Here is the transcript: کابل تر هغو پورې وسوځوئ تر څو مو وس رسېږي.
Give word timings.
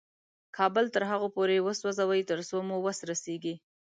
کابل 0.57 0.85
تر 0.95 1.03
هغو 1.11 1.27
پورې 1.35 1.55
وسوځوئ 1.61 2.21
تر 2.29 2.39
څو 2.49 2.57
مو 2.67 2.77
وس 2.85 2.99
رسېږي. 3.09 3.55